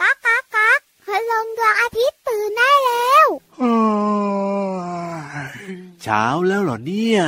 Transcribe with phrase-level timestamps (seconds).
[0.00, 3.28] ก๊ากก๊ากก๊ากพลงดวงอาทิตย์ตื่นได้แล้ว
[6.02, 7.22] เช้าแล้วเหรอเนี่ย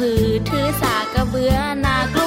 [0.00, 1.54] พือถือสากระเบือ
[1.84, 2.21] นา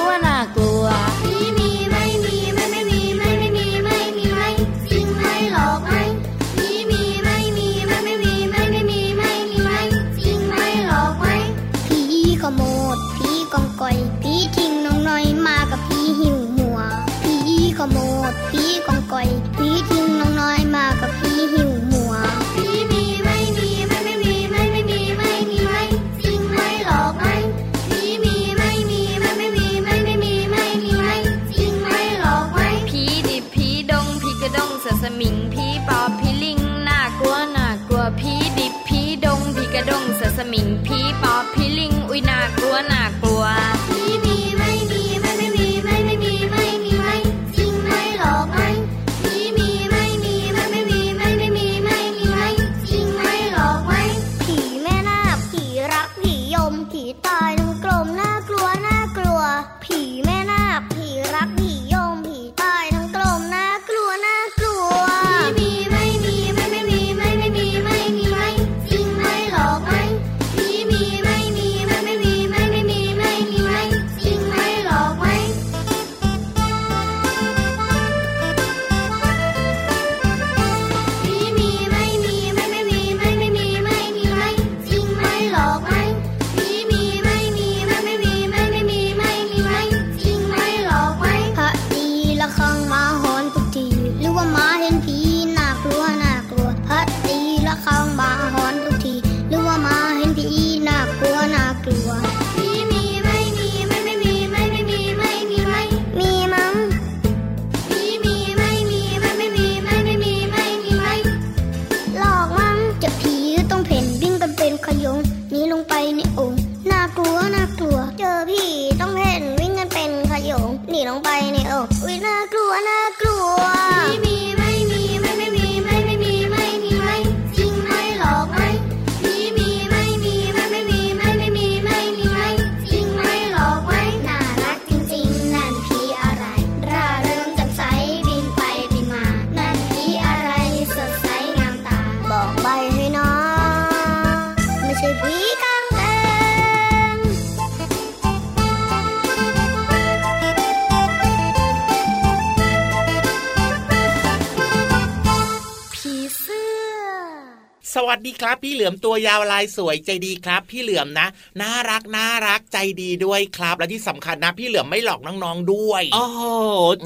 [158.26, 161.26] ดีครับ พี่เหลือมตัวยาวลายสวยใจดีครับ พี่เหลือมนะ
[161.60, 166.26] น่ารักน่ารักใจดีด้วยครับ และที่สำคัญนะ พี่เหลือมไม่หลอกน้องๆด้วยอ๋อ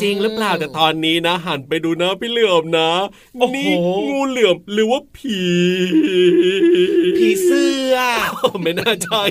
[0.03, 2.91] จริงหรือเปล่าแต่ตอนนี้นะหันไปดูนะพี่เหลือมนะ
[3.55, 3.71] นี่
[4.09, 5.41] งูเหลือมหรือว่าผี
[7.19, 7.95] ผีเสื้อ
[8.63, 9.23] ไม่น่าใช่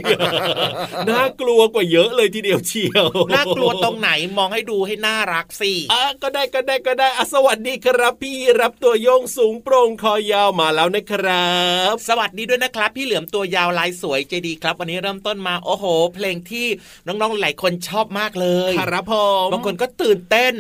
[1.10, 15.86] น่ากลัวกว่าเยอะเลยทีเดียวเชียวน่ากลัวตรงไหนมองให้ดูให้น่ารักสิอะก็ได้ก็ได้ก็ได้อสวัสดีครับ พี่รับตัวโยงสูงโปร่งคอยาวมาแล้วนะครับบสวัสดีด้วยนะครับ พี่เหลือมตัวยาวลายสวยใจดีครับ วันนี้เริ่มต้นมาโอ้โห
[16.16, 16.68] เพลงที่
[17.08, 19.14] น้องๆหลายคนชอบมากเลยครับผ
[19.46, 20.54] มบางคนก็ตื่นเต้น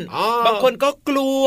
[0.47, 1.45] บางคนก็กลัว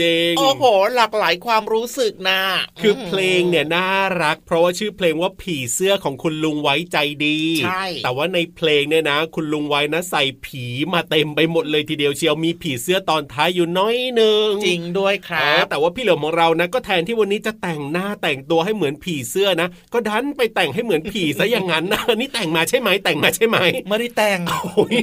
[0.00, 0.64] จริงโอ้โห
[0.94, 2.40] หลากหลายความรู้สึกนะ
[2.80, 3.88] คือเพลงเนี่ยน่า
[4.22, 23.56] รัก เพราะว่าชื่อเพลงว่าผีเสื้อของคุณลุงไว้ใจดีใช่แต่ว่าในเพลงเนี่ยนะ คุณลุงไว้นะใส่ผีมาเต็มไปหมดเลยทีเดียวเชียวมีผีเสื้อตอนท้ายอยู่น้อยหนึ่งจริงด้วยครับแต่ว่าพี่เหลือมของเรานะก็แทนที่วันนี้จะแต่งหน้าแต่งตัวให้เหมือนผีเสื้อนะ ก็ดันไปแต่งให้เหมือนผีซะอย่างนั้นนะนี่แต่งมาใช่ไหมแต่งมาใช่ไหม
[23.88, 24.96] ไม่ได้แต่งโอ้ย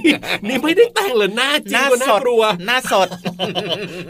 [0.48, 3.08] นี่ไม่ได้แต่งเหรอหน้าจริงก็น่ากลัวหน้าสด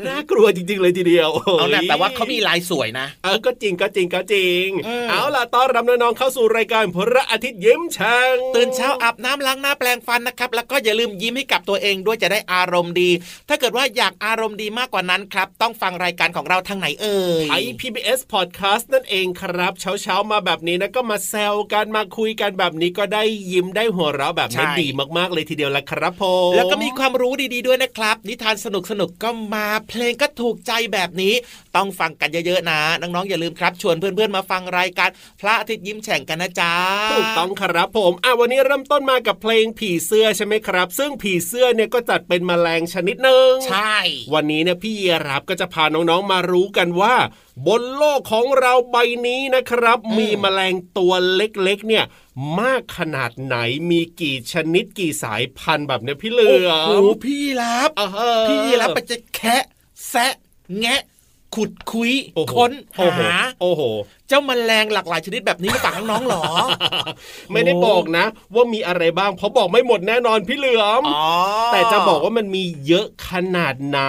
[0.07, 13.09] น่ากลัวจริง ๆ เลยทีเดียวเอานะโยแต่ว่าเขามีลายสวยนะเออก็จริงก็จริงก็จริงอืมเอาล่ะต้อนรับน้องๆเข้าสู่รายการพระอาทิตย์ยิ้มช่างตื่นเช้าอาบน้ำล้างหน้าแปลงฟันนะครับแล้วก็อย่าลืมยิ้มให้กับตัวเองด้วยจะได้อารมณ์ดี
[13.49, 24.87] ถ้าเกิดว่าอยากอารมณ์ดีมากกว่านั้นครับ ต้องฟังรายการของเราทางไหนเอ่ยไอ PBS Podcast นั่นเองครับเช้าๆมาแบบนี้นะก็มาแซวกันมาคุยกันแบบนี้ก็ได้ยิ้มได้หัวเราะแบบนี้ใช่ดี
[25.17, 31.33] มากๆเลยทีเดียวละครับผมแล้วก็มีความรู้ดีๆด้วยนะครับ นิทานสนุกสนุกๆก็มาเพลงก็ถูกใจแบบนี้
[31.75, 35.09] ต้องฟังกันเยอะๆนะน้องๆอย่าลืมครับ ชวนเพื่อนๆมาฟังรายการ
[35.41, 36.73] พระอาทิตย์ยิ้มแฉ่งกันนะจ๊ะ
[37.11, 43.97] ถูกต้องครับผมอะวันนี้เริ่มต้นมากับเพลงผีเสื้อใช่ไหมครับ ซึ่งผีเสื้อเนี่ยก็จัดเป็นแมลงชนิดหนึ่งใช่
[44.33, 47.15] วันนี้เนี่ยพี่เยรับก็จะพาน้องๆมารู้กันว่า
[47.67, 48.97] บนโลกของเราใบ
[49.27, 52.05] นี้นะครับ มีแมลงตัวเล็กๆ เนี่ย
[52.59, 53.55] มากขนาดไหน
[53.89, 59.63] มีกี่ชนิดกี่สายพันธุ์แบบเนี้ยพี่เหลือโอ้มโหพี่รับอ่าฮะพี่รับไปจะแคะ
[60.09, 60.33] แซะ
[60.79, 61.01] แงะ
[61.55, 63.31] ขุดคุยโอ้โหค้นโอ้โหหา
[63.61, 63.81] โอ้โห
[64.29, 66.43] เจ้าแมลงหลากหลายชนิดแบบนี้มาฝากน้องๆหรอ
[67.51, 68.25] ไม่ได้บอกนะ
[68.55, 71.25] ว่ามีอะไรบ้างเพราะบอกไม่หมดแน่นอนพี่เหลือมอ๋อ
[71.73, 73.99] แต่จะบอกว่ามันมีเยอะขนาดไหน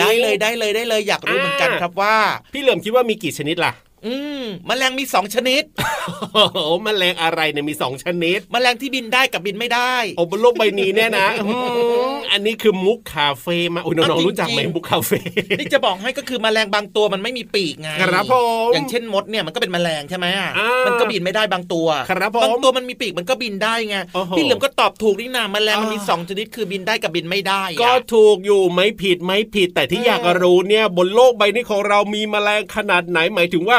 [0.00, 2.16] ได้เลยได้เลยได้เลยอยากรู้เหมือนกันครับว่า
[2.52, 3.72] พี่เหลือมคิดว่ามีกี่ชนิดล่ะ
[4.06, 5.62] อืมแมลงมีสองชนิด
[6.34, 11.50] โอ้โหแมลงอะไรเนี่ยมีสองชนิด แมลงที่บินได้กับบินไม่ได้โอ้บนโลกใบนี้เนี่ยนะอื
[12.14, 15.20] มอันนี้คือมุกคาเฟ่มาอุ้ยน้องเอาจริงๆๆรู้จักไหมมุกคาเฟ่
[15.58, 18.34] นี่จะบอกให้ก็คือแมลงบางตัวมันไม่มีปีกไงครับผ
[18.68, 33.78] มอย่างเช่นมดเนี่ยมันก็เป็นแมลงใช่ไหมอะอ่ามัมันก็บินไม่ได้บางตัวครับผมบางตัวมันมีปีกมันก็บินได้ไงโอ้โหพี่เหลือมก็ตอบถูกนี่นาแมลงมันมีอ่าสองชนิดคือบินได้กับบินไม่ได้อะก็ถูกอยู่ไม่ผิดไม่ผิดแต่ที่อืมอยากรู้เนี่ยบนโลกใบนี้ของเรามีแมลงขนาดไหนหมายถึงว่า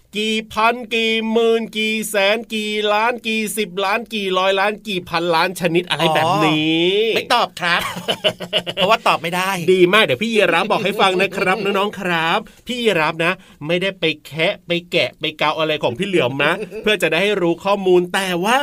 [0.17, 7.81] กี่พันกี่หมื่นกี่แสนกี่ล้านกี่สิบล้านกี่ร้อยล้านกี่พันล้านชนิดอะไรแบบนี้ ไม่ตอบครับ
[8.75, 13.33] เพราะว่าตอบไม่ได้ ดีมากเดี๋ยวพี่ยีรับบอกให้ฟังนะครับน้องๆครับ พี่ยีรับนะ
[13.67, 18.59] ไม่ได้ไปแคะไปแกะไปเกาอะไรของพี่เหลือมนะ เพื่อจะได้ให้รู้ข้อมูลแต่ว่า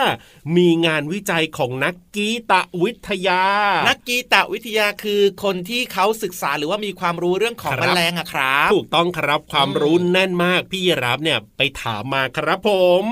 [0.56, 2.52] มีงานวิจัยของนักกีต
[2.82, 3.42] วิทยา
[3.88, 12.70] นักกีตวิทยาคือคนที่เขาศึกษาหรือว่ามีความรู้เรื่องของครับแมลงอะครับ ถูกต้องครับความรู้แน่นมากพี่ยีรับเนี่ยไปถามมาครับผ
[13.02, 13.04] ม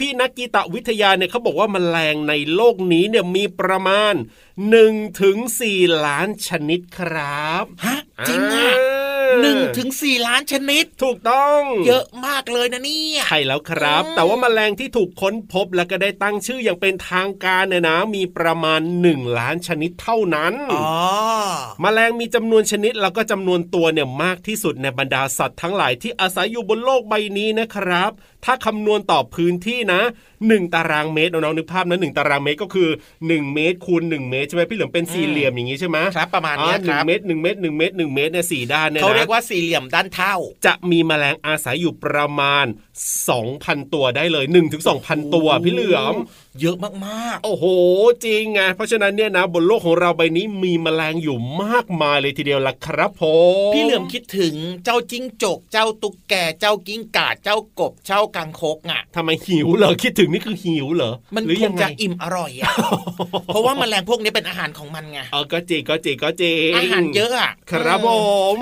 [0.00, 4.14] พี่ๆนักกีตวิทยาเนี่ยเขาบอกว่าแมลงในโลกนี้เนี่ยมีประมาณ
[4.66, 5.36] 1ถึง
[5.70, 7.98] 4ล้านชนิดครับฮะ
[8.28, 8.72] จริงอะ
[9.42, 20.88] หนึ่งถึงสี่ล้านชนิด ถูกต้อง เยอะมากเลยนะเนี่ยใช่แล้วครับอืมแต่ว่าแมลงที่ถูกค้นพบและก็ได้ตั้งชื่ออย่างเป็นทางการเนี่ยนะ มีประมาณ1ล้านชนิดเท่านั้นอ๋อ
[21.80, 28.10] แมลงมีจำนวนชนิดแล้วก็จำนวนตัวเนี่ยมากที่สุดในบรรดาสัตว์ทั้งหลายที่อาศัยอยู่บนโลกใบนี้นะครับ
[28.44, 30.00] ถ้าคำนวณต่อพื้นที่นะ
[30.38, 32.88] 1 ตารางเมตรน้องๆนึกภาพนะหตารางเมตรก็คือ
[33.22, 40.34] 1 เมตรคูณ1เมตรใช่ไหมพี่เหลือมเป็นสี่เหลี่ยมอย่างนี้ใช่ไหมครับประมาณอ๋อเนี้ยหคนึ่รังบเมตรหนึ่งเมตรหนึ่งเมตรหนึ่งเมตรเนี่ยสี่ด้านเนี่ยนะเขาเรียกว่าสี่เหลี่ยมด้านเท่า
[40.66, 42.66] จะมีแมลงอาศัยอยู่ประมาณ
[43.28, 46.14] 2,000 ตัวได้เลย1ถึง2,000 ตัวพี่เหลือม
[46.60, 46.76] เยอะ
[47.06, 47.64] มากโอ้โห
[48.24, 53.22] จริงไง เพราะฉะนั้นเนี่ยนะบนโลกของเราใบนี้มีแมลงอยู่มากมายเลยทีเดียวล่ะครับผ
[53.70, 54.54] มๆพี่เหลือมคิดถึง
[54.84, 62.72] เจ้าจิ้งจก เจ้าตุ๊กแก เจ้ากิ้งก่า เจ้ากบ เจ้ากังคกอะทำไมหิวเหรอ คิดถึงนี่คือหิวเหรอ มันหรือคยังงไงจะอิ่มอร่อยอะ
[63.46, 68.08] เพราะว่าแมลงพวกนี้เป็นอาหารของมันไงเออก็จริงก็จริงก็จริงอาหารเยอะอะ ครับผ
[68.54, 68.56] ม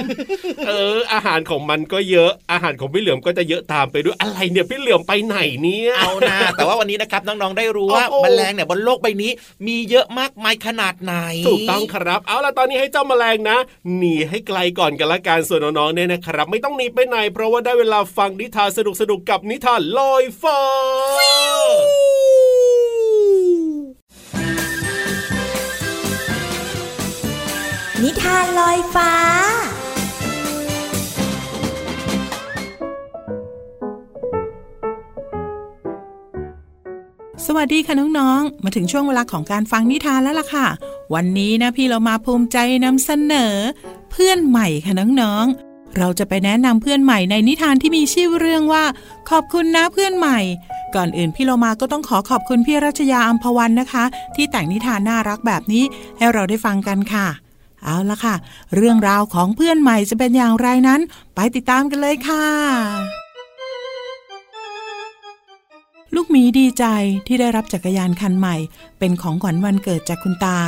[0.68, 9.30] เออ อาหารของมันก็เยอะอาหารของพี่เหลือมก็จะเยอะตามไปด้วยอะไรเนี่ยพี่เหลือมไปไหนเนี่ยเอานะแต่ว่าวันนี้นะครับน้องๆได้รู้ว่าโอ้โหแมลงเนี่ยบนโลกใบนี้
[9.66, 11.14] มีเยอะมากมายขนาดไหน
[11.48, 13.58] ถูกต้องครับ เอาล่ะตอนนี้ให้เจ้าแมลงนะ
[13.96, 20.60] หนีให้ไกลก่อนกันละกันส่วนน้องๆเนี่ยนะครับ ไม่ต้องหนีไปไหนเพราะว่าได้เวลาฟังนิทานสนุกๆกับนิทานลอยฟ้า
[28.02, 29.12] นิทานลอยฟ้า
[37.46, 40.66] สวัสดีค่ะน้องๆ มาถึงช่วงเวลาของการฟังนิทานแล้วล่ะค่ะ
[41.14, 43.54] วันนี้นะพี่เรามาภูมิใจนำเสนอ
[44.10, 48.84] เพื่อนใหม่ค่ะน้องๆ เราจะไปแนะนำเพื่อนใหม่ในนิทานที่มีชื่อเรื่องว่า
[49.30, 50.38] ขอบคุณนะเพื่อนใหม่
[50.94, 54.04] ก่อนอื่นพี่เรามาก็ต้องขอขอบคุณพี่รัชยาอัมพวันนะคะ
[54.36, 55.84] ที่แต่งนิทานน่ารักแบบนี้
[56.16, 57.26] ให้เราได้ฟังกันค่ะ
[57.84, 58.34] เอาละค่ะ
[58.76, 61.00] เรื่องราวของเพื่อนใหม่จะเป็นอย่างไรนั้น
[61.34, 62.46] ไปติดตามกันเลยค่ะ
[66.14, 66.84] ลูกหมีดีใจ
[67.26, 68.56] ที่ได้รับจักรยานคันใหม่
[68.98, 70.58] เป็นของขวัญวันเกิดจากคุณตา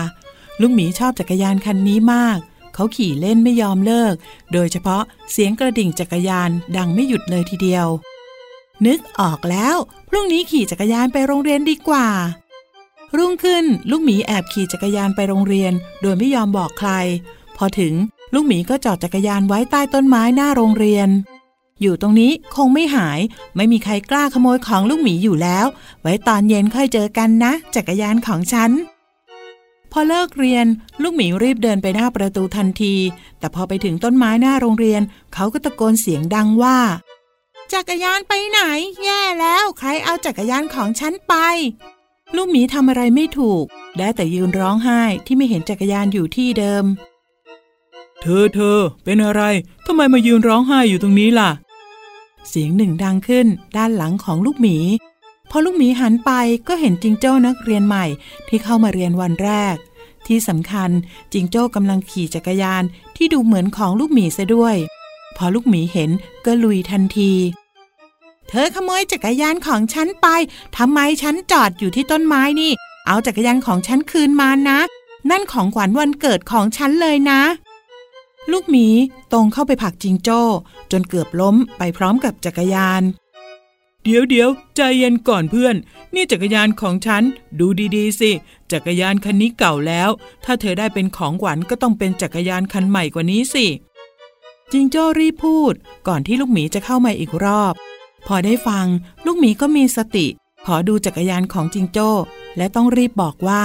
[0.61, 2.39] ลูกหมีชอบจักรยานคันนี้มาก
[2.75, 4.15] เขาขี่เล่นไม่ยอมเลิก
[4.53, 5.03] โดยเฉพาะ
[5.33, 7.87] เสียงกระดิ่งจักรยานดังไม่หยุดเลยทีเดียว
[8.87, 9.77] นึกออกแล้ว
[10.09, 12.09] พรุ่งนี้ขี่จักรยานไปโรงเรียนดีกว่า
[13.17, 16.91] รุ่งขึ้นลูกหมีแอบขี่จักรยานไปโรงเรียน โดยไม่ยอมบอกใคร
[17.57, 17.95] พอถึง
[18.35, 21.09] ลูกหมีก็จอดจักรยานไว้ใต้ต้นไม้หน้าโรงเรียน
[21.83, 23.21] อยู่ตรงนี้คงไม่หาย
[23.57, 25.67] ไม่มีใครกล้าขโมยของลูกหมีอยู่แล้ว
[26.03, 28.71] ไว้ตอนเย็นค่อยเจอกันนะ จักรยานของฉัน
[29.93, 30.67] พอเลิกเรียน
[31.03, 32.95] ลูกหมีรีบเดินไปหน้าประตูทันที
[33.39, 35.03] แต่พอไปถึงต้นไม้หน้าโรงเรียน
[35.35, 36.79] เขาก็ตะโกนเสียงดังว่า
[37.73, 38.61] จักรยานไปไหน
[39.05, 41.35] แย่แล้ว ใครเอาจักรยานของฉันไป
[42.37, 43.65] ลูกหมีทำอะไรไม่ถูก
[43.99, 46.85] ได้แต่ยืนร้องไห้ที่ไม่เห็นจักรยานอยู่ที่เดิม
[48.23, 49.43] เธอเธอ เป็นอะไร
[49.87, 51.51] ทำไมมายืนร้องไห้อยู่ตรงนี้ล่ะ
[52.49, 54.79] เสียงหนึ่งดังขึ้นด้านหลังของลูกหมี
[55.51, 56.31] พอลูกหมีหันไป
[56.69, 58.05] ก็เห็นจิงโจ้นักเรียนใหม่
[58.49, 59.77] ที่เข้ามาเรียนวันแรก
[60.27, 60.91] ที่สำคัญ
[61.33, 62.83] จิงโจ้กำลังขี่จักรยาน
[63.17, 64.77] ที่ดูเหมือนของลูกหมีซะด้วย
[65.37, 66.11] พอลูกหมีเห็น
[66.45, 67.33] ก็ลุยทันที
[68.49, 70.27] เธอขโมยจักรยานของฉันไป
[70.77, 72.73] ทำไมฉันจอดอยู่ที่ต้นไม้นี่
[73.07, 74.79] เอาจักรยานของฉันคืนมานะ
[75.31, 77.41] นั่นของขวัญวันเกิดของฉันเลยนะ
[78.53, 78.89] ลูกหมี
[79.33, 80.41] ตรงเข้าไปผลักจิงโจ้
[80.93, 83.03] จนเกือบล้มไปพร้อมกับจักรยาน
[84.05, 85.77] เดี๋ยวเดี๋ยวใจเย็นก่อนเพื่อน
[86.15, 87.23] นี่จักรยานของฉัน
[87.59, 88.31] ดูดีๆ สิ
[88.73, 90.11] จักรยานคันนี้เก่าแล้ว
[90.45, 93.67] ถ้าเธอได้เป็นของขวัญก็ต้องเป็นจักรยานคันใหม่กว่านี้สิ
[94.73, 95.75] จิงโจ้รีบพูด
[96.09, 97.75] ก่อนที่ลูกหมีจะเข้ามาอีกรอบ
[98.27, 98.87] พอได้ฟัง
[99.27, 100.27] ลูกหมีก็มีสติ
[100.67, 102.11] ขอดูจักรยานของจิงโจ้
[102.57, 103.65] และต้องรีบบอกว่า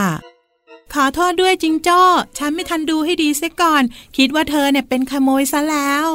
[0.93, 1.99] ขอโทษด้วยจิงโจ้
[2.37, 3.83] ฉันไม่ทันดูให้ดีเสียก่อน
[4.17, 6.07] คิดว่าเธอเนี่ยเป็นขโมยซะแล้ว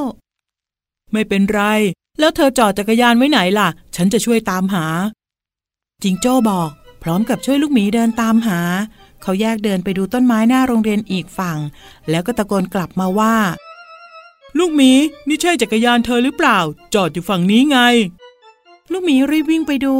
[1.13, 1.61] ไม่เป็นไร
[2.19, 4.87] แล้วเธอจอดจักรยานไว้ไหนล่ะ ฉันจะช่วยตามหา
[6.03, 6.71] จิงโจ้บอก
[7.03, 8.61] พร้อมกับช่วยลูกหมีเดินตามหา
[9.23, 11.59] เขาแยกเดินไปดูต้นไม้หน้าโรงเรียนอีกฝั่ง
[12.11, 13.37] แล้วก็ตะโกนกลับมาว่า
[14.59, 14.93] ลูกหมี
[15.29, 16.59] นี่ใช่จักรยานเธอหรือเปล่า
[16.95, 17.79] จอดอยู่ฝั่งนี้ไง
[18.93, 19.97] ลูกหมีรีบวิ่งไปดู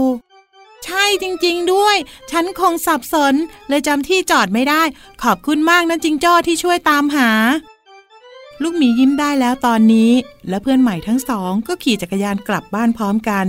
[0.85, 1.97] ใช่จริง ๆ ด้วย
[2.31, 3.35] ฉันคงสับสน
[3.69, 4.83] เลยจำที่จอดไม่ได้
[5.23, 7.31] ขอบคุณมากนะจิงจ้อที่ช่วยตามหา
[8.63, 10.13] ลูกหมียิ้มได้แล้วตอนนี้
[10.49, 13.47] และเพื่อนใหม่ทั้งสอง ก็ขี่จักรยานกลับบ้านพร้อมกัน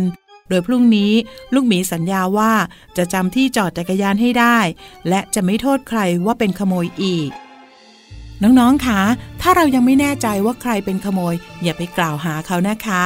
[0.49, 1.11] โดยพรุ่งนี้
[1.53, 2.53] ลูกหมีสัญญาว่า
[2.97, 4.57] จะจำที่จอดจักรยานให้ได้
[5.09, 7.29] และจะไม่โทษใครว่าเป็นขโมยอีก
[8.43, 9.01] น้องๆคะ
[9.41, 13.05] ถ้าเรายังไม่แน่ใจว่าใครเป็นขโมย อย่าไปกล่าวหาเขานะคะ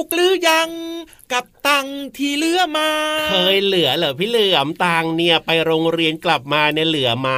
[0.00, 0.70] ยอดกระปุกหรือยัง
[1.32, 2.90] กับตัง ที่เหลือมา
[3.30, 7.30] เคยเหลือเหรอพี่เหลือมตังค์เนี่ยไปโรงเรียนกลับมาเนี่ยเหลือไหม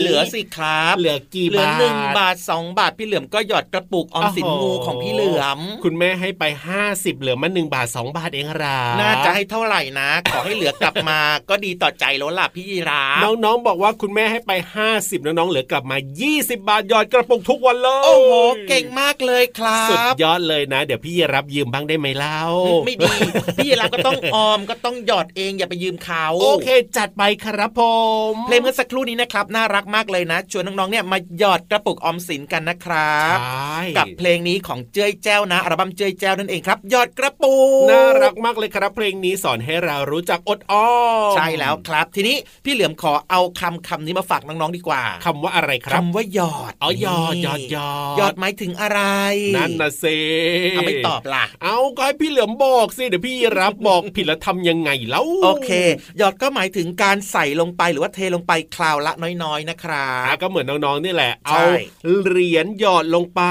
[0.00, 6.44] เหลือสิครับ เหลือกี่เหลือบาทหนึ่งบาทสองบาทพี่เหลือมก็หยอดกระปุกออมสินโอ้โหงูของพี่เหลือม คุณแม่ให้ไป
[6.82, 14.52] 50เหลือมา1บาท2บาทเองครับน่าจะให้เท่าไหร่นะ ขอให้เหลือกลับมาก็ดีต่อใจแล้วล่ะพี่ยีราฟน้องๆบอกว่าคุณแม่ให้ไป
[14.90, 15.96] 50น้องๆเหลือกลับมา
[16.32, 18.32] 20บาทหยอดกระปุกทุกวันเลยโอ้โห
[18.68, 22.40] เก่งมากเลยครับสุดยอดเลยนะ เดี๋ยวพี่รับยืมบ้างได้ไหมเล่า
[22.86, 23.12] ไม่ดี
[23.56, 27.82] พี่ยีราฟก็ต้องออมก็ต้องหยอดเองอย่าไปยืมเขาโอเค จัดไปครับผ
[28.32, 40.90] มเพลงเมื่อสักครู่นี้นะครับน่ารักมากเลยนะ ชวนน้องๆเนี่ยมาหยอดกระปุกออมสินกันนะครับใช่กับเพลงนี้ของเจ้ยแจ้วนะอัลบั้มเจ้ยแจ้วนั่นเองครับหยอดกระปุกน่ารักมากเลยครับ เพลงนี้สอนให้เรารู้จักอดอ้อ
[41.30, 49.00] มใช่แล้วครับ ทีนี้พี่เหลือมขอเอาคำคำนี้มาฝากน้องๆดีกว่าคำว่าอะไรครับคำว่าหยอดอ๋อหยอดหยอดหยอดหยอดหมายถึงอะไร
[49.56, 50.04] นั่นนะเซ
[50.70, 55.70] เอาไม่ตอบล่ะ เอาก็ให้พี่เหลือมบอกสิเดี๋ยวพี่รับบอกผิดแล้วทำยังไงแล้วโอเค
[56.18, 61.64] หยอดก็หมายถึงการใส่ลงไปหรือว่าเทลงไปคราวละน้อยๆนะครัอะบก็เหมือนน้องๆนี่แหละใช่
[62.04, 63.42] เอาเหรียญหยอดลงไป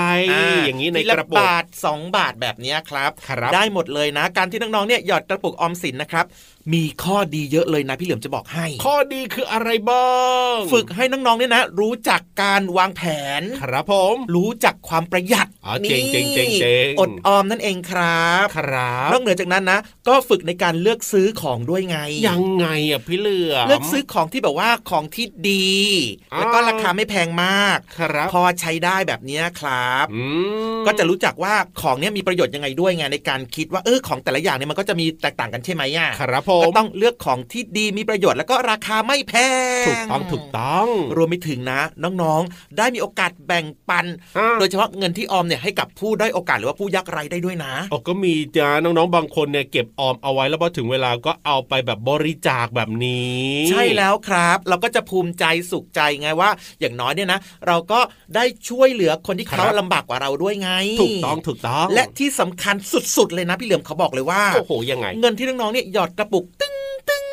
[0.66, 6.26] อย่างนี้ในทีกละระปุกบาทสองบาทแบบเนี้ยครับครับ ได้หมดเลยนะ การที่น้องๆเนี่ยหยอดกระปุกออมสินนะครับ
[6.74, 10.10] มีข้อดีเยอะเลยนะพี่เหลือมจะบอกให้ ข้อดีคืออะไรบ้า
[10.54, 13.02] งฝึกให้น้องๆเนี่ยนะ รู้จักการวางแผ
[13.40, 25.72] น ครับผม รู้จักความประหยัดอ๋อเจ๋งนี่เจ๋งเจ๋งเจ๋งอดออมนั่นเองครับครับนอกเหนือจากนั้นนะ ก็ฝึกในการเลือกซื้อของด้วยไง ยังไงอะพี่เหลือมเลือกซื้อของที่แบบว่าของที่ดี
[26.34, 30.24] อ่าแล้วก็ราคาไม่แพงมากครับพอใช้ได้แบบเนี้ยครับอื
[30.80, 39.34] มก็จะรู้จักว่าของเนี้ยมีประโยชน์ยังไงด้วยไงในการคิดว่าเออของแต่ละอย่างเนี่ยมันก็จะมีแตกต่างกันใช่ไหมอะครับผก็มต้องเลือกของที่ดีมีประโยชน์แล้วก็ราคาไม่แพ
[39.84, 40.86] งถูกต้องถูกต้อง
[41.18, 44.06] รวมไปถึงนะ น้องๆ ได้มีโอกาสแบ่งปัน
[44.38, 58.00] อ่าโดยเฉพาะเงินที่ออมเนี่ยให้กับผู้ได้อยโอกาสหรือว่าผู้ยากไร้ได้ด้วยนะโอ้ก็มีจ้าน้องๆบางคนเนี่ยเก็บออมเอาไว้แล้วพอถึงเวลาก็เอาไปแบบบริจาคแบบนี้ ใช่แล้วครับ เราก็จะภูมิใจสุขใจไงว่า อย่างน้อยเนี่ยนะ เราก็
[58.36, 62.76] ได้ช่วยเหลือคนที่เขาลำบากกว่าเราด้วยไง ถูกต้องถูกต้อง และที่สำคัญ
[63.18, 66.70] สุดๆเลยนะพี่เหลือมเขาบอกเลยว่าโอ้โหยังไง เงินที่น้องๆเนี่ยหยอดกระปุกตึ้
[67.24, 67.31] ง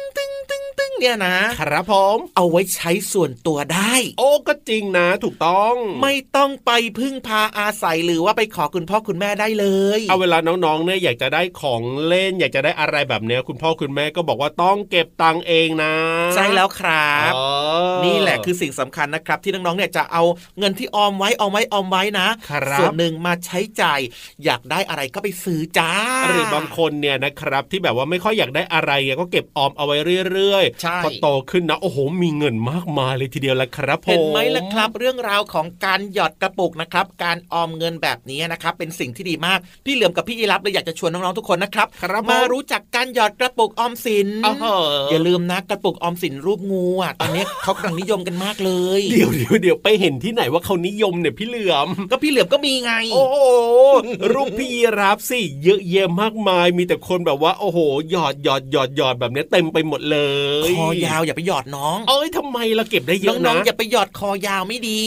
[0.78, 9.66] ตึ้งตึ้งตึ้งตึ้งเนี่ยนะ ครับผมเอาไว้ใช้ส่วนตัวได้ โอ้ก็จริงนะ ถูกต้อง ไม่ต้องไปพึ่งพาอาศัยหรือว่าไปขอคุณพ่อคุณแม่ได้เล
[9.98, 15.94] ย เอาเวลาน้องๆเนี่ยอยากจะได้ของเล่น อยากจะได้อะไรแบบเนี้ยคุณพ่อคุณแม่ก็บอกว่าต้องเก็บตังค์เองนะ
[16.34, 17.46] ใช่แล้วครับอ๋อ
[18.04, 20.22] นี่แหละคือสิ่งสำคัญนะครับ ที่น้องๆเนี่ยจะเอา
[20.58, 24.00] เงินที่ออมไว้ออมไว้ออมไว้นะครับส่วนหนึ่งมาใช้จ่าย
[24.44, 25.92] อยากได้อะไรก็ไปซื้อจ้า
[26.28, 29.96] หรือบางคนเนี่ยนะครับที่แบบว่าไม่ค่อยอยากได้อะไรอะก็เก็บออมเอาไว้
[30.32, 30.67] เรื่อยใช่ๆ
[31.04, 44.78] พอโตขึ้นนะโอ้โหมีเงินมากมายเลยทีเดียวละครับผมเห็นไหมล่ะครับ เรื่องราวของการหยอดกระปุกนะครับ การออมเงินแบบนี้นะครับ เป็นสิ่งที่ดีมากพี่เหลือมกับพี่ยีรับเลยอยากจะชวนน้องๆทุกคนนะครับครับมาผมรู้จักการหยอดกระปุกออมสินอ้าวเหรอ
[45.10, 53.36] อย่าลืมนะกระปุกออมสินรูปงูอะตอนนี้เขากำลังนิยมกันมากเลยเดี๋ยวเดี๋ยวเดี๋ยวไปเห็นที่ไหนว่าเขานิยมเนี่ยพี่เหลือมก็พี่เหลือมก็มีไง โอ้โห
[54.32, 57.78] รูปพี่ยีรับสิเยอะแยะมากมาย มีแต่คนแบบว่า โอ้โห
[58.10, 60.18] หยอดหยอดหยอดหยอดแบบเนี้ยเต็มไปหมดเล
[60.57, 65.00] ยคอยาวอย่าไปหยอดน้อง เอ้ยทำไมเราเก็บได้เยน้อะองนะๆอย่าไปหยอดคอยาวไม่ดี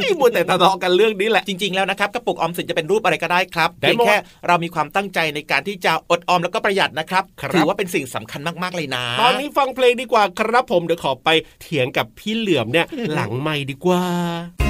[0.00, 11.28] นี่มัวแต่ทะเลาะกันเรื่องนี้แหละจริงๆแล้วนะครับกระปุกออมสินจะเป็นรูปอะไรก็ได้ครับได้เพียงหมดแค่เรามีความตั้งใจในการที่จะอดออมแล้วก็ประหยัดนะครับครับถือว่าเป็นสิ่งสำคัญมากๆเลยนะ ตอนนี้ฟังเพลงดีกว่าครับผมเดี๋ยวขอไป
[11.62, 14.69] เถียงกับพี่เหลือมเนี่ยหลังไม่ดีกว่า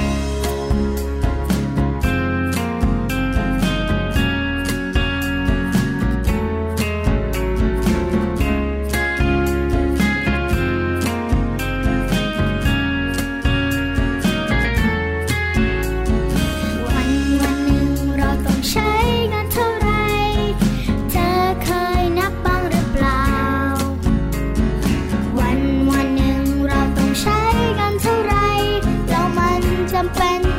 [30.13, 30.50] pan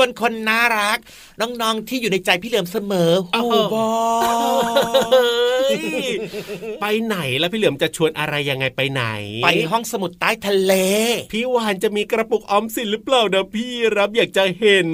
[0.00, 0.98] วนคนน่ารัก
[1.40, 3.88] น้องๆที่อยู่ในใจพี่เหลือมเสมออ้าวโอ้บอ
[5.12, 5.55] เฮ้ย
[6.80, 9.04] ไปไหนแล้วพี่เหลือมจะชวนอะไรยังไงไปไหน
[9.44, 10.72] ไปห้องสมุดใต้ทะเล
[11.32, 14.88] พี่วานจะมีกระปุกออมสินหรือเปล่านะพี่รับอยากจะเห็น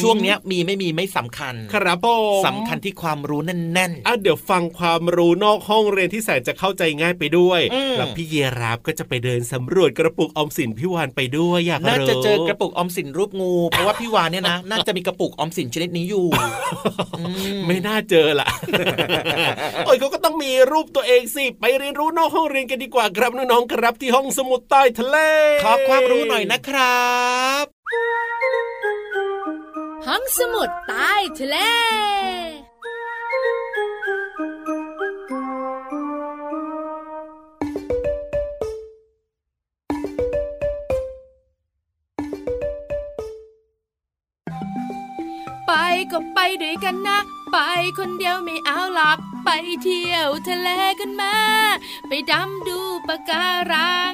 [0.00, 2.06] ช่วงเนี้ยมีไม่มีไม่สำคัญ ครับผ
[2.40, 16.26] มสำคัญที่ความรู้แน่นอะเดี๋ยวฟังความรู้นอกห้องเรียนที่แสนจะเข้าใจง่ายไปด้วยอืมแล้วพี่เยรับก็จะไปเดินสำรวจกระปุกออมสินพี่วานไปด้วยอยากๆน่ารู้จะเจอกระปุกออมสินรูปงู เพราะว่าพี่วานเนี่ยนะน่าจะมีกระปุกออมสินชนิดนี้อยู่
[17.18, 17.22] อื
[17.56, 18.48] มไม่น่าเจอละ
[19.86, 25.16] โอ้ยเขาก็ต้องมีรูปตัวเองสิไปเรียนรู้นอกห้องเรียนกันดีกว่าครับน้องๆครับที่ห้องสมุดใต้ทะเล
[25.64, 27.04] ขอความรู้หน่อยนะครั
[27.62, 27.64] บ
[30.06, 31.56] ห้องสมุดใต้ทะเล
[45.66, 45.72] ไป
[46.12, 47.18] ก็ไปด้วยกันนะ
[47.52, 47.56] ไป
[47.98, 49.50] คนเดียวไม่เอาหรอก ไป
[49.82, 50.68] เที่ยวทะเล
[51.00, 51.36] กันมา
[52.08, 54.12] ไปดำดูปะการัง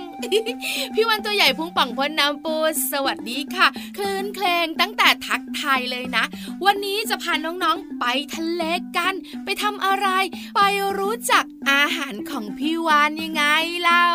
[0.94, 2.54] พี่วันตัวใหญ่พุงป่องพ้นน้ำปู
[2.92, 3.66] สวัสดีค่ะ
[3.96, 6.24] คลื่นเพลงตั้งแต่ทักทายเลยนะ
[6.64, 8.62] วันนี้จะพาน้องๆไปทะเล
[8.96, 9.14] กัน
[9.44, 10.08] ไปทำอะไร
[10.56, 10.60] ไป
[10.98, 13.44] รู้จักอาหารของพี่วานยังไง
[13.82, 14.06] เล่า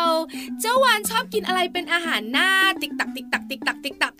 [0.60, 2.48] เจ้าวานชอบกินอะไรเป็นอาหารหน้า
[2.80, 4.12] ติ๊กตักติ๊กตักติ๊กตักติ๊กตัก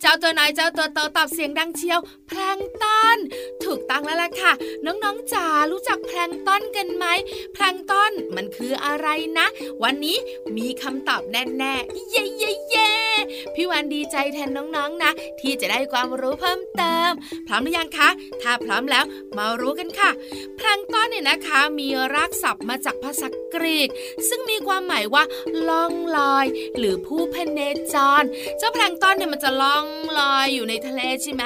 [0.00, 3.18] เจ้าตัวน้อยเจ้าตัวโตตอบเสียงดังเชียว แพลงก์ตอน
[3.64, 4.52] ถูกต้องแล้วล่ะค่ะ
[4.84, 7.06] น้องๆจ๋ารู้จักแพลงก์ตอนกันไหม
[7.54, 9.46] แพลงก์ตอนมันคืออะไรนะ
[9.82, 10.16] วันนี้
[10.56, 12.90] มีคำตอบแน่ๆ เย้เย้เย้
[13.54, 17.10] พี่วันดีใจแทนน้องๆนะ ที่จะได้ความรู้เพิ่มเติม
[17.46, 18.08] พร้อมหรือยังคะ
[18.42, 19.04] ถ้าพร้อมแล้ว
[19.36, 20.10] มารู้กันค่ะ
[20.56, 23.88] แพลงก์ตอนเนี่ยนะคะมีรากศัพท์มาจากภาษากรีก
[24.28, 25.24] ซึ่งมีความหมายว่า
[25.68, 26.46] ล่องลอย
[26.78, 27.60] หรือผู้พเน
[27.94, 28.22] จร
[28.58, 29.86] เจ้าแพลงต้นเนี่ยมันจะล่อง
[30.18, 31.44] ลอยอยู่ในทะเลใช่ไหม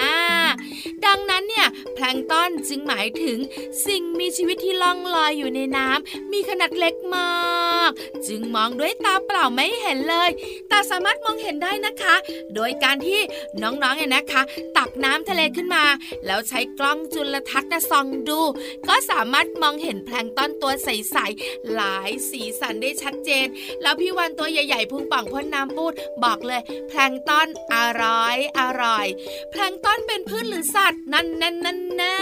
[1.06, 3.38] ดังนั้นเนี่ยแพลงต้นจึงหมายถึง
[3.86, 7.90] สิ่งมีชีวิตที่ล่องลอยอยู่ในน้ำมีขนาดเล็กมาก
[8.26, 10.30] จึงมองด้วยตาเปล่าไม่เห็นเลย
[10.68, 12.14] แต่สามารถมองเห็นได้นะคะ
[12.54, 13.20] โดยการที่
[13.62, 14.42] น้องๆเนี่ยนะคะ
[14.76, 15.84] ตักน้ำทะเลขึ้นมา
[16.26, 18.40] แล้วใช้กล้องจุลทรรศน์นะส่องดู
[18.88, 23.46] ก็สามารถมองเห็นแพลงต้นตัวใสๆหลายสีสันได้ชัดเจน
[23.82, 25.92] แล้วพี่วันตัวใหญ่ๆพุงป่องพ่นน้ำปูด
[26.24, 29.06] บอกเลย แพลงต้นอร่อยอร่อย
[29.50, 32.18] แพลงต้นเป็นพืชหรือสัตว์นั่นนั่นนั่นแน่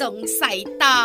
[0.00, 0.98] สงสัยต่อ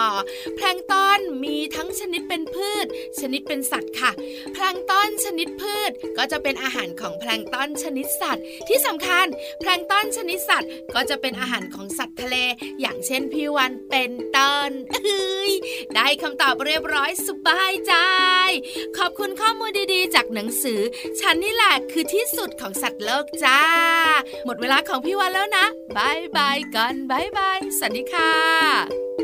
[0.55, 2.85] แพลงต้อนมีทั้งชนิดเป็นพืช
[3.19, 4.11] ชนิดเป็นสัตว์ค่ะ
[4.53, 9.25] แพลงต้อนชนิดพืชก็จะเป็นอาหารของแพลงต้อนชนิดสัตว์ ที่สำคัญ
[9.59, 12.35] แพลงต้อนชนิดสัตว์ ก็จะเป็นอาหารของสัตว์ทะเล
[12.81, 15.51] อย่างเช่นพี่วันเป็นต้นเอ้ย
[15.95, 17.93] ได้คำตอบเรียบร้อยสบายใจ
[18.97, 20.81] ขอบคุณข้อมูลดีๆ จากหนังสือ
[21.19, 23.61] ฉันนี่แหละคือที่สุดของสัตว์โลกจ้า
[24.45, 25.65] หมดเวลาของพี่วันแล้วนะ
[25.97, 29.22] bye bye กัน bye bye สวัสดีค่ะ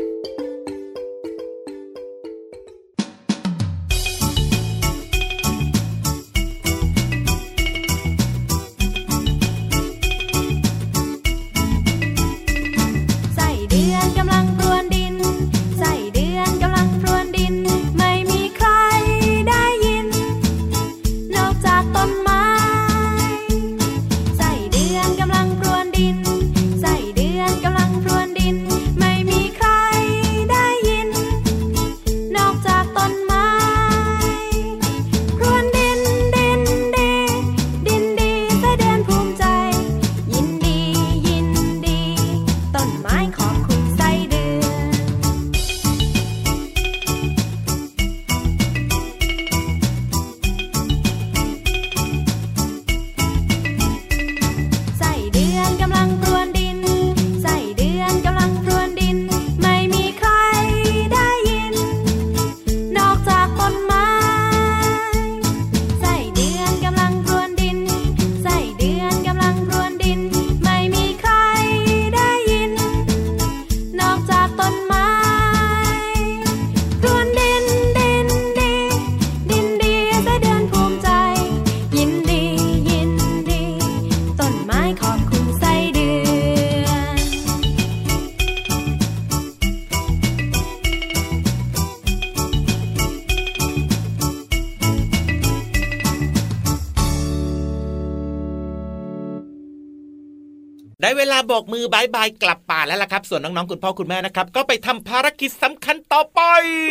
[101.50, 106.40] บอกมือ bye bye กลับป่าแล้วล่ะครับ ส่วนน้องๆคุณพ่อคุณแม่นะครับ ก็ไปทำภารกิจสำคัญต่อไป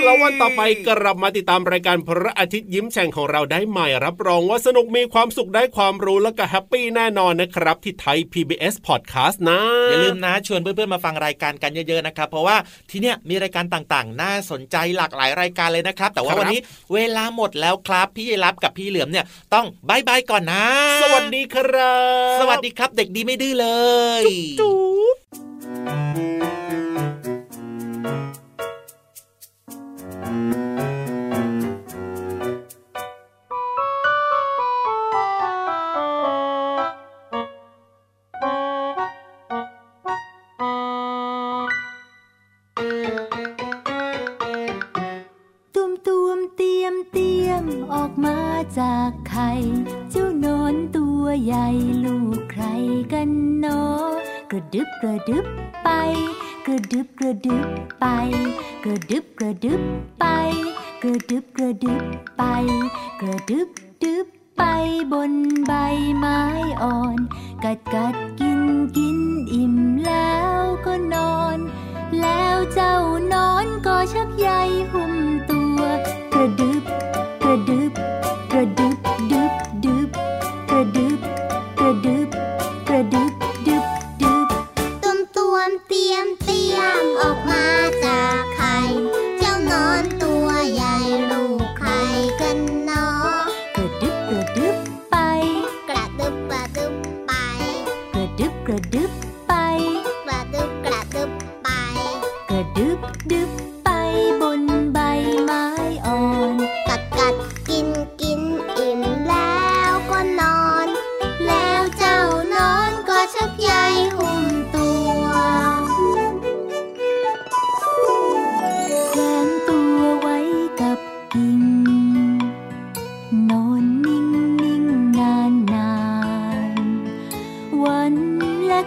[0.05, 9.59] แล้ววันต่อไปกลับมาติดตามรายการพระอาทิตย์ยิ้มแฉ่งของเราได้ใหม่รับรองว่าสนุกมีความสุขได้ความรู้แล้วก็ happy แน่นอนนะครับ ที่ไทย PBS Podcast นะ
[9.89, 12.57] อย่าลืมนะชวนเพื่อนๆมาฟังรายการกันเยอะๆนะครับ เพราะว่า
[12.89, 16.59] ที่เนี้ยมีรายการต่างๆ น่าสนใจหลากหลายรายการเลยนะครับ แต่ว่าวันนี้
[16.93, 20.65] เวลาหมดแล้วครับพี่ยรับกับพี่เหลือมเนี่ยต้อง bye bye ก่อนนะ
[21.03, 21.97] สวัสดีครั
[22.33, 23.67] บ สวัสดีครับเด็กดีไม่ดื้อเล
[24.21, 24.23] ย
[24.59, 24.98] จุ๊บ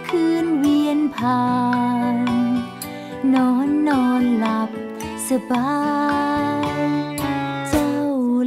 [0.09, 1.43] คืนเวียนผ่า
[2.15, 2.17] น
[3.33, 4.69] นอนนอนหลับ
[5.29, 5.73] สบา
[6.67, 6.79] ย
[7.69, 7.93] เจ้า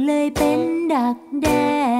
[0.05, 0.59] เลยเป็น
[0.93, 1.96] ดักแด้